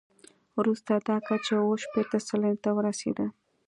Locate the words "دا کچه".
1.07-1.53